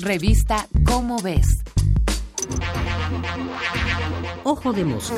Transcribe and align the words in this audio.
Revista 0.00 0.68
Cómo 0.84 1.20
ves. 1.20 1.58
Ojo 4.44 4.72
de 4.72 4.84
mosca. 4.84 5.16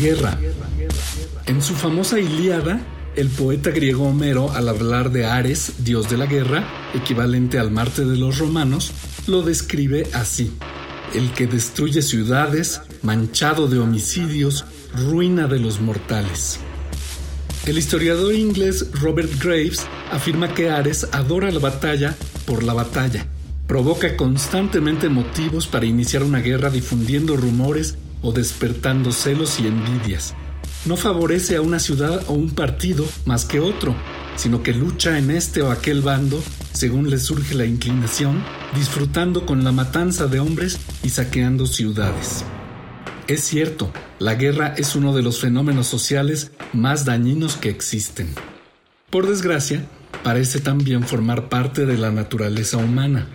Guerra. 0.00 0.36
En 1.46 1.62
su 1.62 1.74
famosa 1.74 2.18
Ilíada, 2.18 2.80
el 3.14 3.28
poeta 3.28 3.70
griego 3.70 4.08
Homero, 4.08 4.50
al 4.50 4.68
hablar 4.68 5.12
de 5.12 5.26
Ares, 5.26 5.84
dios 5.84 6.10
de 6.10 6.18
la 6.18 6.26
guerra, 6.26 6.64
equivalente 6.94 7.60
al 7.60 7.70
Marte 7.70 8.04
de 8.04 8.16
los 8.16 8.38
romanos, 8.38 8.90
lo 9.28 9.42
describe 9.42 10.08
así. 10.14 10.52
El 11.14 11.32
que 11.32 11.46
destruye 11.46 12.02
ciudades, 12.02 12.82
manchado 13.02 13.68
de 13.68 13.78
homicidios, 13.78 14.64
ruina 14.94 15.46
de 15.46 15.60
los 15.60 15.80
mortales. 15.80 16.58
El 17.68 17.76
historiador 17.76 18.34
inglés 18.34 18.86
Robert 18.92 19.30
Graves 19.44 19.84
afirma 20.10 20.54
que 20.54 20.70
Ares 20.70 21.06
adora 21.12 21.50
la 21.50 21.58
batalla 21.58 22.16
por 22.46 22.62
la 22.62 22.72
batalla. 22.72 23.26
Provoca 23.66 24.16
constantemente 24.16 25.10
motivos 25.10 25.66
para 25.66 25.84
iniciar 25.84 26.22
una 26.22 26.40
guerra 26.40 26.70
difundiendo 26.70 27.36
rumores 27.36 27.98
o 28.22 28.32
despertando 28.32 29.12
celos 29.12 29.60
y 29.60 29.66
envidias. 29.66 30.34
No 30.86 30.96
favorece 30.96 31.56
a 31.56 31.60
una 31.60 31.78
ciudad 31.78 32.22
o 32.28 32.32
un 32.32 32.54
partido 32.54 33.04
más 33.26 33.44
que 33.44 33.60
otro, 33.60 33.94
sino 34.36 34.62
que 34.62 34.72
lucha 34.72 35.18
en 35.18 35.30
este 35.30 35.60
o 35.60 35.70
aquel 35.70 36.00
bando 36.00 36.42
según 36.72 37.10
le 37.10 37.18
surge 37.18 37.54
la 37.54 37.66
inclinación, 37.66 38.42
disfrutando 38.76 39.44
con 39.44 39.62
la 39.62 39.72
matanza 39.72 40.26
de 40.26 40.40
hombres 40.40 40.78
y 41.02 41.10
saqueando 41.10 41.66
ciudades. 41.66 42.46
Es 43.28 43.44
cierto, 43.44 43.92
la 44.18 44.36
guerra 44.36 44.72
es 44.78 44.96
uno 44.96 45.14
de 45.14 45.22
los 45.22 45.38
fenómenos 45.38 45.86
sociales 45.86 46.50
más 46.72 47.04
dañinos 47.04 47.56
que 47.56 47.68
existen. 47.68 48.34
Por 49.10 49.28
desgracia, 49.28 49.86
parece 50.24 50.60
también 50.60 51.02
formar 51.02 51.50
parte 51.50 51.84
de 51.84 51.98
la 51.98 52.10
naturaleza 52.10 52.78
humana. 52.78 53.28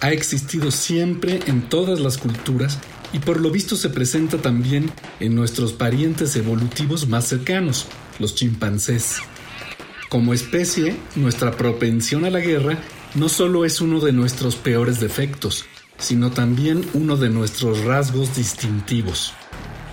Ha 0.00 0.12
existido 0.12 0.70
siempre 0.70 1.40
en 1.48 1.68
todas 1.68 1.98
las 1.98 2.18
culturas 2.18 2.78
y 3.12 3.18
por 3.18 3.40
lo 3.40 3.50
visto 3.50 3.74
se 3.74 3.88
presenta 3.88 4.38
también 4.38 4.92
en 5.18 5.34
nuestros 5.34 5.72
parientes 5.72 6.36
evolutivos 6.36 7.08
más 7.08 7.26
cercanos, 7.26 7.86
los 8.20 8.36
chimpancés. 8.36 9.16
Como 10.08 10.32
especie, 10.32 10.96
nuestra 11.16 11.50
propensión 11.56 12.24
a 12.24 12.30
la 12.30 12.38
guerra 12.38 12.78
no 13.16 13.28
solo 13.28 13.64
es 13.64 13.80
uno 13.80 13.98
de 13.98 14.12
nuestros 14.12 14.54
peores 14.54 15.00
defectos, 15.00 15.64
sino 15.98 16.30
también 16.30 16.86
uno 16.94 17.16
de 17.16 17.30
nuestros 17.30 17.84
rasgos 17.84 18.36
distintivos. 18.36 19.34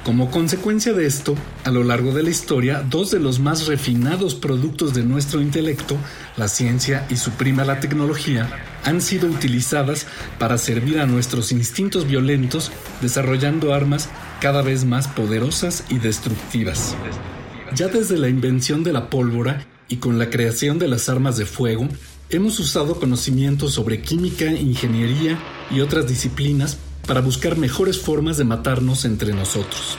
Como 0.03 0.31
consecuencia 0.31 0.91
de 0.91 1.05
esto, 1.05 1.33
a 1.63 1.71
lo 1.71 1.85
largo 1.85 2.11
de 2.11 2.23
la 2.23 2.29
historia, 2.29 2.83
dos 2.89 3.09
de 3.11 3.21
los 3.21 3.39
más 3.39 3.67
refinados 3.67 4.35
productos 4.35 4.93
de 4.93 5.03
nuestro 5.03 5.39
intelecto, 5.39 5.95
la 6.35 6.49
ciencia 6.49 7.07
y 7.09 7.15
su 7.15 7.31
prima 7.31 7.63
la 7.63 7.79
tecnología, 7.79 8.49
han 8.83 8.99
sido 9.01 9.29
utilizadas 9.29 10.05
para 10.39 10.57
servir 10.57 10.99
a 10.99 11.05
nuestros 11.05 11.53
instintos 11.53 12.05
violentos, 12.05 12.69
desarrollando 13.01 13.73
armas 13.73 14.09
cada 14.41 14.61
vez 14.61 14.83
más 14.83 15.07
poderosas 15.07 15.85
y 15.89 15.99
destructivas. 15.99 16.97
Ya 17.73 17.87
desde 17.87 18.17
la 18.17 18.27
invención 18.27 18.83
de 18.83 18.91
la 18.91 19.09
pólvora 19.09 19.65
y 19.87 19.97
con 19.97 20.19
la 20.19 20.29
creación 20.29 20.79
de 20.79 20.89
las 20.89 21.07
armas 21.07 21.37
de 21.37 21.45
fuego, 21.45 21.87
hemos 22.29 22.59
usado 22.59 22.99
conocimientos 22.99 23.73
sobre 23.73 24.01
química, 24.01 24.47
ingeniería 24.47 25.39
y 25.71 25.81
otras 25.81 26.07
disciplinas 26.07 26.77
para 27.07 27.21
buscar 27.21 27.57
mejores 27.57 27.99
formas 27.99 28.37
de 28.37 28.45
matarnos 28.45 29.05
entre 29.05 29.33
nosotros. 29.33 29.97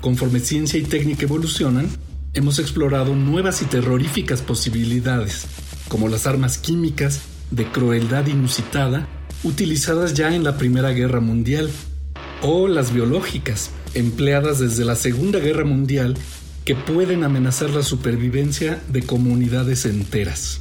Conforme 0.00 0.40
ciencia 0.40 0.78
y 0.78 0.82
técnica 0.82 1.22
evolucionan, 1.22 1.88
hemos 2.34 2.58
explorado 2.58 3.14
nuevas 3.14 3.62
y 3.62 3.66
terroríficas 3.66 4.42
posibilidades, 4.42 5.46
como 5.88 6.08
las 6.08 6.26
armas 6.26 6.58
químicas 6.58 7.20
de 7.50 7.66
crueldad 7.66 8.26
inusitada 8.26 9.08
utilizadas 9.44 10.14
ya 10.14 10.34
en 10.34 10.44
la 10.44 10.56
Primera 10.56 10.90
Guerra 10.90 11.20
Mundial, 11.20 11.70
o 12.42 12.68
las 12.68 12.92
biológicas, 12.92 13.70
empleadas 13.94 14.58
desde 14.58 14.84
la 14.84 14.96
Segunda 14.96 15.38
Guerra 15.38 15.64
Mundial, 15.64 16.16
que 16.64 16.74
pueden 16.74 17.24
amenazar 17.24 17.70
la 17.70 17.82
supervivencia 17.82 18.80
de 18.88 19.02
comunidades 19.02 19.84
enteras. 19.84 20.60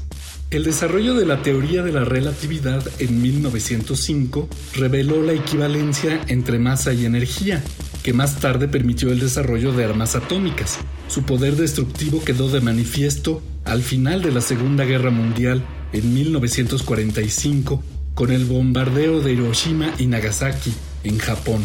El 0.52 0.66
desarrollo 0.66 1.14
de 1.14 1.26
la 1.26 1.42
teoría 1.44 1.82
de 1.82 1.94
la 1.94 2.04
relatividad 2.04 2.86
en 3.00 3.22
1905 3.22 4.50
reveló 4.76 5.24
la 5.24 5.32
equivalencia 5.32 6.20
entre 6.28 6.60
masa 6.60 6.92
y 6.92 7.06
energía, 7.06 7.64
que 8.04 8.12
más 8.12 8.42
tarde 8.42 8.68
permitió 8.68 9.14
el 9.14 9.22
desarrollo 9.22 9.72
de 9.72 9.86
armas 9.86 10.18
atómicas. 10.18 10.78
Su 11.08 11.24
poder 11.24 11.56
destructivo 11.56 12.22
quedó 12.26 12.50
de 12.50 12.60
manifiesto 12.60 13.42
al 13.64 13.82
final 13.82 14.22
de 14.22 14.34
la 14.34 14.42
Segunda 14.42 14.84
Guerra 14.84 15.10
Mundial 15.10 15.64
en 15.94 16.14
1945 16.14 17.82
con 18.14 18.30
el 18.30 18.44
bombardeo 18.44 19.22
de 19.22 19.32
Hiroshima 19.32 19.94
y 20.00 20.08
Nagasaki 20.08 20.74
en 21.06 21.18
Japón. 21.18 21.64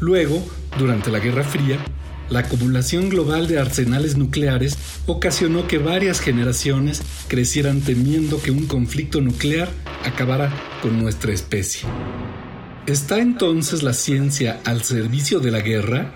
Luego, 0.00 0.44
durante 0.76 1.12
la 1.12 1.20
Guerra 1.20 1.44
Fría, 1.44 1.78
la 2.28 2.40
acumulación 2.40 3.08
global 3.08 3.46
de 3.46 3.58
arsenales 3.58 4.16
nucleares 4.16 4.76
ocasionó 5.06 5.68
que 5.68 5.78
varias 5.78 6.20
generaciones 6.20 7.02
crecieran 7.28 7.80
temiendo 7.80 8.42
que 8.42 8.50
un 8.50 8.66
conflicto 8.66 9.20
nuclear 9.20 9.68
acabara 10.04 10.52
con 10.82 11.00
nuestra 11.00 11.32
especie. 11.32 11.88
¿Está 12.86 13.18
entonces 13.18 13.82
la 13.82 13.92
ciencia 13.92 14.60
al 14.64 14.82
servicio 14.82 15.40
de 15.40 15.50
la 15.50 15.60
guerra? 15.60 16.14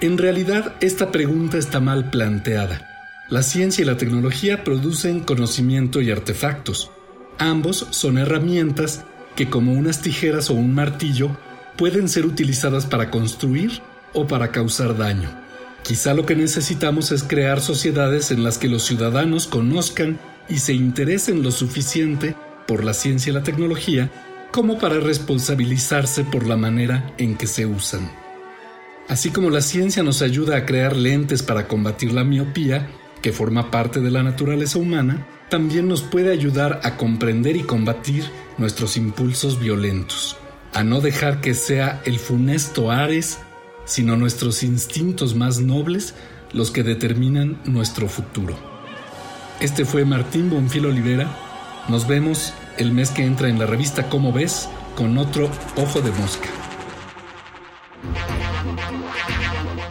En 0.00 0.18
realidad 0.18 0.74
esta 0.80 1.10
pregunta 1.10 1.58
está 1.58 1.80
mal 1.80 2.10
planteada. 2.10 2.88
La 3.28 3.42
ciencia 3.42 3.82
y 3.82 3.86
la 3.86 3.96
tecnología 3.96 4.64
producen 4.64 5.20
conocimiento 5.20 6.02
y 6.02 6.10
artefactos. 6.10 6.90
Ambos 7.38 7.86
son 7.90 8.18
herramientas 8.18 9.04
que 9.36 9.48
como 9.48 9.72
unas 9.72 10.02
tijeras 10.02 10.50
o 10.50 10.54
un 10.54 10.74
martillo 10.74 11.36
pueden 11.76 12.08
ser 12.08 12.26
utilizadas 12.26 12.84
para 12.84 13.10
construir 13.10 13.80
o 14.12 14.26
para 14.26 14.50
causar 14.50 14.96
daño. 14.96 15.41
Quizá 15.82 16.14
lo 16.14 16.24
que 16.24 16.36
necesitamos 16.36 17.10
es 17.10 17.24
crear 17.24 17.60
sociedades 17.60 18.30
en 18.30 18.44
las 18.44 18.58
que 18.58 18.68
los 18.68 18.84
ciudadanos 18.84 19.46
conozcan 19.46 20.18
y 20.48 20.58
se 20.58 20.74
interesen 20.74 21.42
lo 21.42 21.50
suficiente 21.50 22.36
por 22.66 22.84
la 22.84 22.94
ciencia 22.94 23.30
y 23.30 23.34
la 23.34 23.42
tecnología 23.42 24.10
como 24.52 24.78
para 24.78 25.00
responsabilizarse 25.00 26.24
por 26.24 26.46
la 26.46 26.56
manera 26.56 27.12
en 27.18 27.36
que 27.36 27.46
se 27.46 27.66
usan. 27.66 28.12
Así 29.08 29.30
como 29.30 29.50
la 29.50 29.60
ciencia 29.60 30.02
nos 30.02 30.22
ayuda 30.22 30.56
a 30.56 30.66
crear 30.66 30.94
lentes 30.94 31.42
para 31.42 31.66
combatir 31.66 32.12
la 32.12 32.22
miopía, 32.22 32.88
que 33.20 33.32
forma 33.32 33.70
parte 33.70 34.00
de 34.00 34.10
la 34.10 34.22
naturaleza 34.22 34.78
humana, 34.78 35.26
también 35.48 35.88
nos 35.88 36.02
puede 36.02 36.32
ayudar 36.32 36.80
a 36.84 36.96
comprender 36.96 37.56
y 37.56 37.62
combatir 37.62 38.24
nuestros 38.58 38.96
impulsos 38.96 39.58
violentos, 39.58 40.36
a 40.72 40.84
no 40.84 41.00
dejar 41.00 41.40
que 41.40 41.54
sea 41.54 42.00
el 42.04 42.18
funesto 42.18 42.90
Ares 42.90 43.38
sino 43.84 44.16
nuestros 44.16 44.62
instintos 44.62 45.34
más 45.34 45.60
nobles 45.60 46.14
los 46.52 46.70
que 46.70 46.82
determinan 46.82 47.60
nuestro 47.64 48.08
futuro. 48.08 48.56
Este 49.60 49.84
fue 49.84 50.04
Martín 50.04 50.50
Bonfil 50.50 50.86
Olivera. 50.86 51.34
Nos 51.88 52.06
vemos 52.06 52.52
el 52.78 52.92
mes 52.92 53.10
que 53.10 53.24
entra 53.24 53.48
en 53.48 53.58
la 53.58 53.66
revista 53.66 54.08
Cómo 54.08 54.32
ves 54.32 54.68
con 54.96 55.18
otro 55.18 55.50
Ojo 55.76 56.00
de 56.00 56.10
Mosca. 56.12 56.48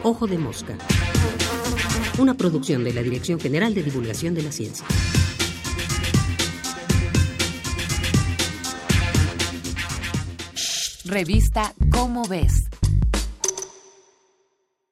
Ojo 0.04 0.28
de 0.28 0.38
Mosca. 0.38 0.78
Una 2.18 2.34
producción 2.36 2.84
de 2.84 2.94
la 2.94 3.02
Dirección 3.02 3.40
General 3.40 3.74
de 3.74 3.84
Divulgación 3.84 4.34
de 4.34 4.44
la 4.44 4.52
Ciencia. 4.52 4.86
Revista 11.06 11.74
Cómo 11.92 12.28
ves 12.28 12.71